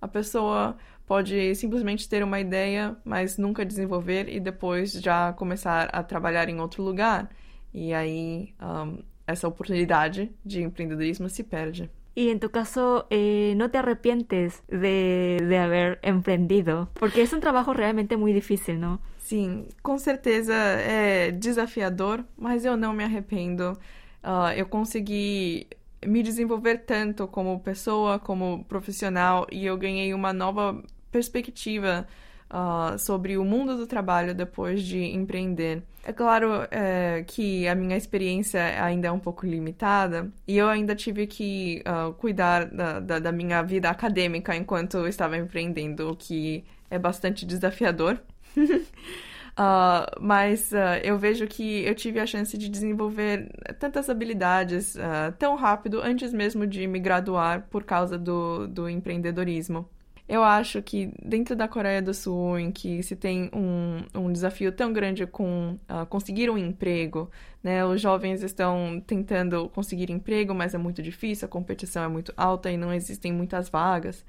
a 0.00 0.06
pessoa 0.08 0.76
pode 1.06 1.54
simplesmente 1.54 2.06
ter 2.08 2.22
uma 2.22 2.40
ideia, 2.40 2.94
mas 3.04 3.38
nunca 3.38 3.64
desenvolver 3.64 4.28
e 4.28 4.38
depois 4.38 4.92
já 4.92 5.32
começar 5.32 5.88
a 5.92 6.02
trabalhar 6.02 6.48
em 6.48 6.60
outro 6.60 6.82
lugar. 6.82 7.30
E 7.72 7.94
aí, 7.94 8.54
um, 8.60 8.98
essa 9.26 9.48
oportunidade 9.48 10.30
de 10.44 10.62
empreendedorismo 10.62 11.28
se 11.30 11.42
perde. 11.42 11.90
Y 12.14 12.28
en 12.28 12.40
tu 12.40 12.50
caso, 12.50 13.06
eh, 13.10 13.54
no 13.56 13.70
te 13.70 13.78
arrepientes 13.78 14.62
de, 14.68 15.38
de 15.48 15.58
haber 15.58 15.98
emprendido, 16.02 16.90
porque 16.94 17.22
es 17.22 17.32
un 17.32 17.40
trabajo 17.40 17.72
realmente 17.72 18.16
muy 18.16 18.32
difícil, 18.34 18.80
¿no? 18.80 19.00
Sim, 19.18 19.66
com 19.80 19.98
certeza 19.98 20.52
é 20.52 21.30
desafiador, 21.30 22.24
mas 22.36 22.64
eu 22.64 22.76
não 22.76 22.92
me 22.92 23.02
arrependo. 23.02 23.78
Uh, 24.22 24.52
eu 24.54 24.66
consegui 24.66 25.68
me 26.04 26.22
desenvolver 26.22 26.78
tanto 26.84 27.26
como 27.28 27.60
pessoa, 27.60 28.18
como 28.18 28.64
profissional, 28.64 29.46
e 29.50 29.64
eu 29.64 29.78
ganhei 29.78 30.12
uma 30.12 30.32
nova 30.32 30.82
perspectiva 31.10 32.06
uh, 32.52 32.98
sobre 32.98 33.38
o 33.38 33.44
mundo 33.44 33.76
do 33.76 33.86
trabalho 33.86 34.34
depois 34.34 34.82
de 34.82 35.02
empreender. 35.02 35.82
É 36.04 36.12
claro 36.12 36.66
é, 36.70 37.24
que 37.26 37.66
a 37.68 37.74
minha 37.74 37.96
experiência 37.96 38.60
ainda 38.84 39.08
é 39.08 39.12
um 39.12 39.20
pouco 39.20 39.46
limitada 39.46 40.30
e 40.46 40.58
eu 40.58 40.68
ainda 40.68 40.96
tive 40.96 41.26
que 41.28 41.82
uh, 41.86 42.12
cuidar 42.14 42.66
da, 42.66 43.00
da, 43.00 43.18
da, 43.20 43.32
minha 43.32 43.62
vida 43.62 43.88
acadêmica 43.88 44.54
enquanto 44.54 44.96
eu 44.96 45.06
estava 45.06 45.36
empreendendo, 45.36 46.10
o 46.10 46.16
que 46.16 46.64
é 46.90 46.98
bastante 46.98 47.46
desafiador. 47.46 48.20
Uh, 48.56 50.10
mas 50.20 50.72
uh, 50.72 50.98
eu 51.04 51.16
vejo 51.16 51.46
que 51.46 51.84
eu 51.84 51.94
tive 51.94 52.18
a 52.18 52.26
chance 52.26 52.58
de 52.58 52.68
desenvolver 52.68 53.48
tantas 53.78 54.10
habilidades 54.10 54.96
uh, 54.96 55.32
tão 55.38 55.54
rápido 55.54 56.00
antes 56.02 56.32
mesmo 56.32 56.66
de 56.66 56.84
me 56.88 56.98
graduar 56.98 57.68
por 57.70 57.84
causa 57.84 58.18
do, 58.18 58.66
do 58.66 58.88
empreendedorismo. 58.88 59.88
Eu 60.28 60.42
acho 60.42 60.80
que 60.82 61.12
dentro 61.22 61.54
da 61.54 61.68
Coreia 61.68 62.00
do 62.00 62.14
Sul, 62.14 62.58
em 62.58 62.70
que 62.70 63.02
se 63.02 63.14
tem 63.16 63.50
um, 63.52 64.02
um 64.14 64.32
desafio 64.32 64.72
tão 64.72 64.92
grande 64.92 65.26
com 65.26 65.78
uh, 65.90 66.06
conseguir 66.06 66.48
um 66.48 66.56
emprego, 66.56 67.30
né? 67.62 67.84
Os 67.84 68.00
jovens 68.00 68.42
estão 68.42 69.02
tentando 69.06 69.68
conseguir 69.70 70.10
emprego, 70.10 70.54
mas 70.54 70.74
é 70.74 70.78
muito 70.78 71.02
difícil, 71.02 71.46
a 71.46 71.48
competição 71.48 72.04
é 72.04 72.08
muito 72.08 72.32
alta 72.36 72.70
e 72.70 72.76
não 72.76 72.94
existem 72.94 73.32
muitas 73.32 73.68
vagas. 73.68 74.24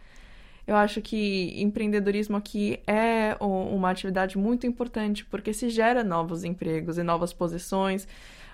Eu 0.66 0.76
acho 0.76 1.02
que 1.02 1.62
empreendedorismo 1.62 2.38
aqui 2.38 2.80
é 2.88 3.36
uma 3.40 3.90
atividade 3.90 4.38
muito 4.38 4.66
importante 4.66 5.26
porque 5.26 5.54
se 5.54 5.70
gera 5.70 6.04
novos 6.04 6.44
empregos 6.44 6.98
e 6.98 7.04
novas 7.04 7.34
posições 7.34 8.08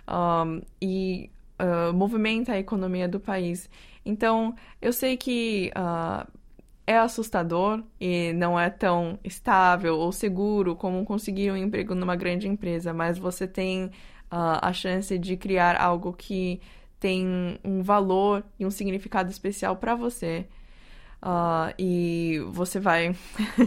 um, 0.08 0.62
e 0.82 1.30
uh, 1.60 1.94
movimenta 1.94 2.54
a 2.54 2.60
economia 2.60 3.08
do 3.08 3.20
país. 3.20 3.70
Então, 4.04 4.56
eu 4.82 4.92
sei 4.92 5.18
que 5.18 5.72
uh, 5.78 6.28
é 6.90 6.98
assustador 6.98 7.84
e 8.02 8.34
não 8.34 8.60
é 8.60 8.68
tão 8.68 9.20
estável 9.24 9.96
ou 9.96 10.12
seguro 10.12 10.76
como 10.76 11.06
conseguir 11.06 11.52
um 11.52 11.56
emprego 11.56 11.94
numa 11.94 12.16
grande 12.16 12.48
empresa, 12.48 12.92
mas 12.92 13.16
você 13.20 13.48
tem 13.48 13.86
uh, 13.86 14.58
a 14.60 14.74
chance 14.74 15.16
de 15.20 15.38
criar 15.38 15.80
algo 15.80 16.12
que 16.12 16.60
tem 17.00 17.60
um 17.64 17.84
valor 17.84 18.44
e 18.60 18.66
um 18.66 18.72
significado 18.72 19.30
especial 19.30 19.76
para 19.76 19.94
você. 19.94 20.48
Uh, 21.22 21.70
e 21.78 22.40
você 22.50 22.80
vai 22.80 23.16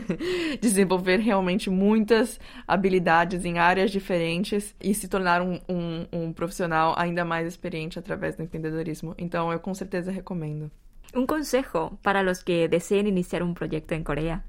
desenvolver 0.61 1.21
realmente 1.21 1.71
muitas 1.71 2.41
habilidades 2.67 3.45
em 3.45 3.57
áreas 3.57 3.93
diferentes 3.93 4.75
e 4.81 4.93
se 4.95 5.07
tornar 5.07 5.41
um, 5.43 5.61
um, 5.69 6.07
um 6.13 6.33
profissional 6.33 6.93
ainda 6.99 7.25
mais 7.25 7.47
experiente 7.47 8.01
através 8.01 8.35
do 8.35 8.43
empreendedorismo. 8.43 9.15
Então, 9.17 9.53
eu 9.53 9.61
com 9.61 9.73
certeza 9.75 10.11
recomendo. 10.11 10.73
Un 11.14 11.27
consejo 11.27 11.98
para 12.03 12.22
los 12.22 12.42
que 12.42 12.68
deseen 12.68 13.07
iniciar 13.07 13.42
un 13.42 13.55
proyecto 13.55 13.94
en 13.94 14.03
Corea. 14.03 14.44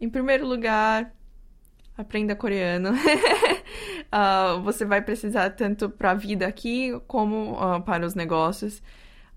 Em 0.00 0.10
primeiro 0.10 0.46
lugar, 0.46 1.12
aprenda 1.96 2.34
coreano. 2.34 2.90
uh, 2.90 4.60
você 4.64 4.84
vai 4.84 5.00
precisar 5.00 5.50
tanto 5.50 5.88
para 5.88 6.10
a 6.10 6.14
vida 6.14 6.46
aqui 6.46 6.90
como 7.06 7.52
uh, 7.52 7.80
para 7.82 8.04
os 8.04 8.14
negócios. 8.16 8.82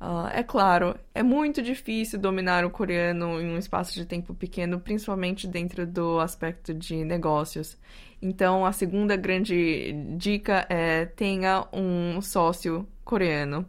Uh, 0.01 0.27
é 0.33 0.43
claro, 0.43 0.97
é 1.13 1.23
muito 1.23 1.61
difícil 1.61 2.19
dominar 2.19 2.65
o 2.65 2.69
coreano 2.69 3.39
em 3.39 3.53
um 3.53 3.57
espaço 3.57 3.93
de 3.93 4.05
tempo 4.05 4.33
pequeno, 4.33 4.79
principalmente 4.79 5.47
dentro 5.47 5.85
do 5.85 6.19
aspecto 6.19 6.73
de 6.73 7.05
negócios. 7.05 7.77
Então, 8.21 8.65
a 8.65 8.71
segunda 8.71 9.15
grande 9.15 9.93
dica 10.17 10.65
é 10.69 11.05
tenha 11.05 11.67
um 11.71 12.19
sócio 12.21 12.87
coreano. 13.03 13.67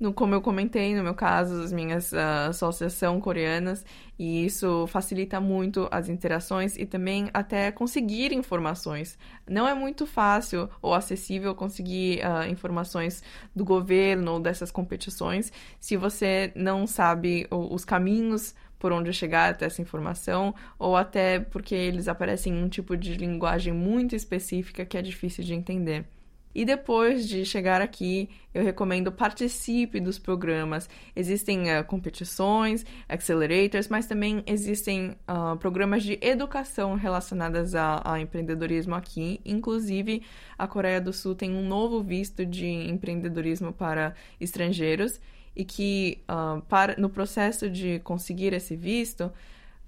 No, 0.00 0.14
como 0.14 0.34
eu 0.34 0.40
comentei, 0.40 0.94
no 0.94 1.02
meu 1.02 1.14
caso, 1.14 1.62
as 1.62 1.70
minhas 1.70 2.10
uh, 2.12 2.54
sócias 2.54 2.94
são 2.94 3.20
coreanas 3.20 3.84
e 4.18 4.46
isso 4.46 4.86
facilita 4.86 5.38
muito 5.42 5.86
as 5.90 6.08
interações 6.08 6.74
e 6.78 6.86
também 6.86 7.28
até 7.34 7.70
conseguir 7.70 8.32
informações. 8.32 9.18
Não 9.46 9.68
é 9.68 9.74
muito 9.74 10.06
fácil 10.06 10.70
ou 10.80 10.94
acessível 10.94 11.54
conseguir 11.54 12.20
uh, 12.24 12.50
informações 12.50 13.22
do 13.54 13.62
governo 13.62 14.32
ou 14.32 14.40
dessas 14.40 14.70
competições 14.70 15.52
se 15.78 15.98
você 15.98 16.50
não 16.56 16.86
sabe 16.86 17.46
os 17.50 17.84
caminhos 17.84 18.54
por 18.78 18.92
onde 18.92 19.12
chegar 19.12 19.50
até 19.50 19.66
essa 19.66 19.82
informação, 19.82 20.54
ou 20.78 20.96
até 20.96 21.38
porque 21.38 21.74
eles 21.74 22.08
aparecem 22.08 22.54
em 22.54 22.64
um 22.64 22.68
tipo 22.70 22.96
de 22.96 23.14
linguagem 23.14 23.74
muito 23.74 24.16
específica 24.16 24.86
que 24.86 24.96
é 24.96 25.02
difícil 25.02 25.44
de 25.44 25.52
entender. 25.52 26.06
E 26.54 26.64
depois 26.64 27.28
de 27.28 27.44
chegar 27.44 27.80
aqui, 27.80 28.28
eu 28.52 28.64
recomendo 28.64 29.12
participe 29.12 30.00
dos 30.00 30.18
programas. 30.18 30.88
Existem 31.14 31.78
uh, 31.78 31.84
competições, 31.84 32.84
accelerators, 33.08 33.86
mas 33.86 34.06
também 34.06 34.42
existem 34.46 35.16
uh, 35.28 35.56
programas 35.58 36.02
de 36.02 36.18
educação 36.20 36.94
relacionadas 36.94 37.74
a, 37.76 38.02
a, 38.04 38.20
empreendedorismo 38.20 38.96
aqui. 38.96 39.40
Inclusive, 39.44 40.22
a 40.58 40.66
Coreia 40.66 41.00
do 41.00 41.12
Sul 41.12 41.36
tem 41.36 41.54
um 41.54 41.66
novo 41.66 42.02
visto 42.02 42.44
de 42.44 42.66
empreendedorismo 42.66 43.72
para 43.72 44.14
estrangeiros 44.40 45.20
e 45.54 45.64
que 45.64 46.18
uh, 46.28 46.60
para, 46.62 46.96
no 46.96 47.08
processo 47.08 47.70
de 47.70 48.00
conseguir 48.00 48.52
esse 48.52 48.74
visto, 48.74 49.30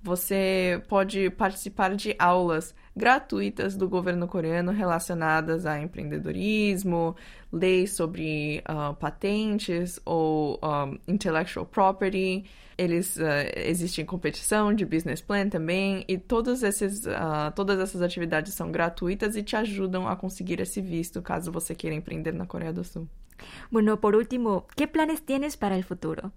você 0.03 0.83
pode 0.88 1.31
participar 1.31 1.95
de 1.95 2.15
aulas 2.19 2.75
gratuitas 2.95 3.77
do 3.77 3.88
governo 3.88 4.27
coreano 4.27 4.73
relacionadas 4.73 5.65
a 5.65 5.81
empreendedorismo, 5.81 7.15
leis 7.53 7.93
sobre 7.93 8.62
uh, 8.69 8.95
patentes 8.97 10.01
ou 10.05 10.59
um, 10.62 10.99
intellectual 11.07 11.65
property. 11.65 12.45
Eles 12.77 13.17
uh, 13.17 13.23
existem 13.55 14.05
competição 14.05 14.75
de 14.75 14.85
business 14.85 15.21
plan 15.21 15.49
também 15.49 16.05
e 16.09 16.19
todos 16.19 16.62
esses, 16.62 17.07
uh, 17.07 17.53
todas 17.55 17.79
essas 17.79 18.03
atividades 18.03 18.55
são 18.55 18.73
gratuitas 18.73 19.37
e 19.37 19.43
te 19.43 19.55
ajudam 19.55 20.09
a 20.09 20.17
conseguir 20.17 20.61
esse 20.61 20.81
visto 20.81 21.23
caso 21.23 21.53
você 21.53 21.75
queira 21.75 21.95
empreender 21.95 22.33
na 22.33 22.45
Coreia 22.45 22.73
do 22.73 22.83
Sul. 22.83 23.09
Bueno, 23.71 23.97
por 23.99 24.15
último, 24.15 24.67
¿qué 24.77 24.87
planes 24.87 25.23
tienes 25.23 25.57
para 25.57 25.77
el 25.77 25.85
futuro? 25.85 26.33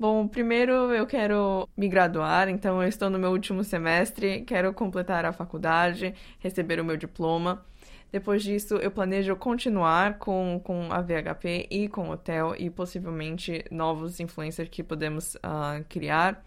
Bom, 0.00 0.26
primeiro 0.26 0.72
eu 0.94 1.06
quero 1.06 1.68
me 1.76 1.86
graduar, 1.86 2.48
então 2.48 2.82
eu 2.82 2.88
estou 2.88 3.10
no 3.10 3.18
meu 3.18 3.30
último 3.32 3.62
semestre, 3.62 4.40
quero 4.46 4.72
completar 4.72 5.26
a 5.26 5.32
faculdade, 5.32 6.14
receber 6.38 6.80
o 6.80 6.84
meu 6.86 6.96
diploma. 6.96 7.62
Depois 8.10 8.42
disso, 8.42 8.76
eu 8.76 8.90
planejo 8.90 9.36
continuar 9.36 10.16
com, 10.16 10.58
com 10.64 10.90
a 10.90 11.02
VHP 11.02 11.66
e 11.70 11.86
com 11.86 12.08
o 12.08 12.12
hotel 12.12 12.54
e 12.58 12.70
possivelmente 12.70 13.62
novos 13.70 14.20
influencers 14.20 14.70
que 14.70 14.82
podemos 14.82 15.34
uh, 15.34 15.84
criar. 15.86 16.42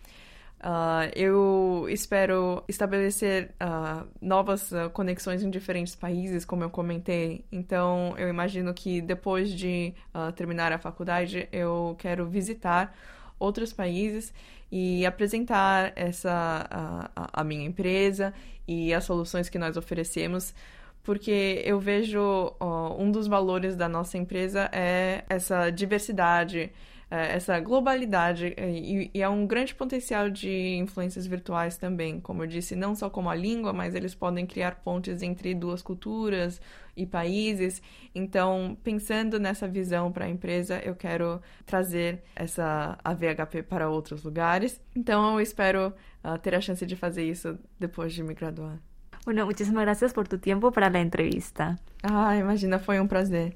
Uh, 0.60 1.14
eu 1.16 1.86
espero 1.90 2.64
estabelecer 2.68 3.54
uh, 3.62 4.08
novas 4.20 4.72
conexões 4.94 5.44
em 5.44 5.52
diferentes 5.52 5.96
países, 5.96 6.44
como 6.44 6.64
eu 6.64 6.72
comentei. 6.72 7.46
Então, 7.52 8.16
eu 8.18 8.28
imagino 8.30 8.74
que 8.74 9.00
depois 9.00 9.52
de 9.52 9.94
terminar 10.36 10.72
a 10.74 10.80
faculdade, 10.80 11.48
eu 11.52 11.96
quero 12.00 12.28
visitar 12.28 12.92
outros 13.44 13.74
países 13.74 14.34
e 14.72 15.06
apresentar 15.06 15.92
essa 15.96 16.68
a, 17.16 17.42
a 17.42 17.44
minha 17.44 17.66
empresa 17.66 18.34
e 18.68 18.94
as 18.94 19.04
soluções 19.04 19.50
que 19.50 19.60
nós 19.60 19.78
oferecemos 19.78 20.54
porque 21.04 21.62
eu 21.66 21.80
vejo 21.80 22.56
ó, 22.60 22.96
um 22.98 23.12
dos 23.12 23.28
valores 23.28 23.76
da 23.76 23.90
nossa 23.90 24.18
empresa 24.18 24.70
é 24.72 25.26
essa 25.30 25.70
diversidade, 25.70 26.72
essa 27.16 27.60
globalidade 27.60 28.56
e, 28.58 29.12
e 29.14 29.22
há 29.22 29.30
um 29.30 29.46
grande 29.46 29.76
potencial 29.76 30.30
de 30.30 30.76
influências 30.78 31.28
virtuais 31.28 31.78
também, 31.78 32.20
como 32.20 32.44
eu 32.44 32.48
disse, 32.48 32.76
não 32.76 32.96
só 32.96 33.10
como 33.10 33.30
a 33.30 33.36
língua, 33.36 33.72
mas 33.72 33.94
eles 33.94 34.16
podem 34.16 34.46
criar 34.46 34.76
pontes 34.84 35.22
entre 35.22 35.54
duas 35.54 35.82
culturas 35.82 36.60
e 36.98 37.06
países. 37.06 37.82
Então, 38.16 38.78
pensando 38.84 39.40
nessa 39.40 39.68
visão 39.68 40.12
para 40.12 40.26
a 40.26 40.30
empresa, 40.30 40.82
eu 40.84 40.96
quero 40.96 41.42
trazer 41.66 42.24
essa 42.36 42.98
AVHP 43.04 43.64
para 43.64 43.90
outros 43.90 44.24
lugares. 44.24 44.82
Então, 44.96 45.36
eu 45.36 45.42
espero 45.42 45.94
uh, 46.24 46.38
ter 46.40 46.56
a 46.56 46.62
chance 46.62 46.86
de 46.86 46.96
fazer 46.96 47.24
isso 47.24 47.60
depois 47.80 48.14
de 48.14 48.24
me 48.24 48.34
graduar. 48.34 48.80
Bueno, 49.26 49.46
muchísimas 49.46 49.84
gracias 49.84 50.12
por 50.14 50.28
tu 50.28 50.38
tiempo 50.38 50.72
para 50.72 50.90
la 50.90 51.00
entrevista. 51.00 51.78
Ah, 52.04 52.36
imagina, 52.36 52.80
foi 52.80 53.00
um 53.00 53.08
prazer. 53.08 53.56